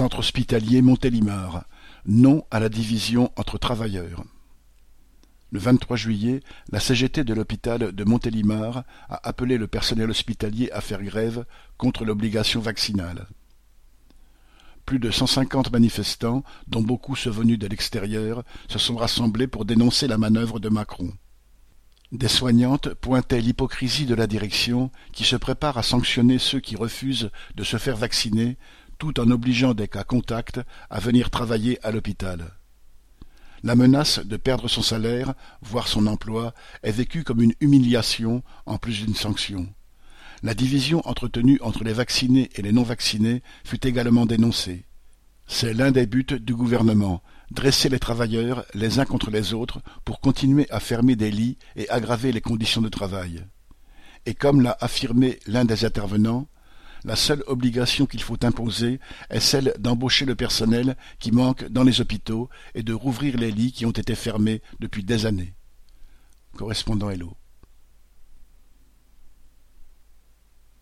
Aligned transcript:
Centre 0.00 0.20
hospitalier 0.20 0.80
Montélimar. 0.80 1.66
Non 2.06 2.46
à 2.50 2.58
la 2.58 2.70
division 2.70 3.30
entre 3.36 3.58
travailleurs. 3.58 4.24
Le 5.50 5.58
23 5.58 5.94
juillet, 5.98 6.40
la 6.72 6.80
CGT 6.80 7.22
de 7.22 7.34
l'hôpital 7.34 7.92
de 7.92 8.04
Montélimar 8.04 8.84
a 9.10 9.28
appelé 9.28 9.58
le 9.58 9.66
personnel 9.66 10.08
hospitalier 10.08 10.70
à 10.70 10.80
faire 10.80 11.02
grève 11.02 11.44
contre 11.76 12.06
l'obligation 12.06 12.62
vaccinale. 12.62 13.26
Plus 14.86 15.00
de 15.00 15.10
150 15.10 15.70
manifestants, 15.70 16.44
dont 16.66 16.80
beaucoup 16.80 17.14
ceux 17.14 17.28
venus 17.28 17.58
de 17.58 17.66
l'extérieur, 17.66 18.42
se 18.68 18.78
sont 18.78 18.96
rassemblés 18.96 19.48
pour 19.48 19.66
dénoncer 19.66 20.06
la 20.08 20.16
manœuvre 20.16 20.60
de 20.60 20.70
Macron. 20.70 21.12
Des 22.10 22.28
soignantes 22.28 22.94
pointaient 22.94 23.42
l'hypocrisie 23.42 24.06
de 24.06 24.14
la 24.14 24.26
direction 24.26 24.90
qui 25.12 25.24
se 25.24 25.36
prépare 25.36 25.76
à 25.76 25.82
sanctionner 25.82 26.38
ceux 26.38 26.58
qui 26.58 26.74
refusent 26.74 27.30
de 27.54 27.64
se 27.64 27.76
faire 27.76 27.98
vacciner 27.98 28.56
tout 29.00 29.18
en 29.18 29.30
obligeant 29.30 29.74
des 29.74 29.88
cas 29.88 30.04
contacts 30.04 30.60
à 30.90 31.00
venir 31.00 31.30
travailler 31.30 31.84
à 31.84 31.90
l'hôpital. 31.90 32.52
La 33.64 33.74
menace 33.74 34.20
de 34.20 34.36
perdre 34.36 34.68
son 34.68 34.82
salaire, 34.82 35.34
voire 35.62 35.88
son 35.88 36.06
emploi, 36.06 36.54
est 36.82 36.92
vécue 36.92 37.24
comme 37.24 37.40
une 37.40 37.54
humiliation 37.60 38.42
en 38.66 38.76
plus 38.76 39.04
d'une 39.04 39.14
sanction. 39.14 39.66
La 40.42 40.54
division 40.54 41.00
entretenue 41.08 41.58
entre 41.62 41.82
les 41.82 41.94
vaccinés 41.94 42.50
et 42.54 42.62
les 42.62 42.72
non-vaccinés 42.72 43.42
fut 43.64 43.86
également 43.86 44.26
dénoncée. 44.26 44.84
C'est 45.46 45.74
l'un 45.74 45.90
des 45.90 46.06
buts 46.06 46.38
du 46.40 46.54
gouvernement, 46.54 47.22
dresser 47.50 47.88
les 47.88 47.98
travailleurs 47.98 48.64
les 48.74 48.98
uns 48.98 49.06
contre 49.06 49.30
les 49.30 49.54
autres 49.54 49.80
pour 50.04 50.20
continuer 50.20 50.66
à 50.70 50.78
fermer 50.78 51.16
des 51.16 51.30
lits 51.30 51.56
et 51.74 51.88
aggraver 51.88 52.32
les 52.32 52.40
conditions 52.42 52.82
de 52.82 52.88
travail. 52.90 53.44
Et 54.26 54.34
comme 54.34 54.60
l'a 54.60 54.76
affirmé 54.80 55.38
l'un 55.46 55.64
des 55.64 55.86
intervenants, 55.86 56.48
la 57.04 57.16
seule 57.16 57.42
obligation 57.46 58.06
qu'il 58.06 58.22
faut 58.22 58.42
imposer 58.44 59.00
est 59.30 59.40
celle 59.40 59.74
d'embaucher 59.78 60.24
le 60.26 60.34
personnel 60.34 60.96
qui 61.18 61.32
manque 61.32 61.64
dans 61.64 61.84
les 61.84 62.00
hôpitaux 62.00 62.48
et 62.74 62.82
de 62.82 62.92
rouvrir 62.92 63.36
les 63.36 63.50
lits 63.50 63.72
qui 63.72 63.86
ont 63.86 63.90
été 63.90 64.14
fermés 64.14 64.62
depuis 64.80 65.04
des 65.04 65.26
années. 65.26 65.54
Correspondant 66.56 67.10
Hello. 67.10 67.39